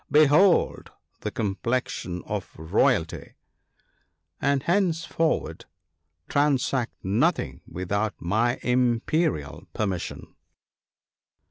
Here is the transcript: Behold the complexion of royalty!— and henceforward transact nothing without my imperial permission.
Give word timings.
Behold 0.09 0.89
the 1.19 1.29
complexion 1.29 2.23
of 2.25 2.49
royalty!— 2.57 3.35
and 4.41 4.63
henceforward 4.63 5.65
transact 6.27 6.93
nothing 7.03 7.61
without 7.67 8.15
my 8.19 8.57
imperial 8.63 9.67
permission. 9.75 10.33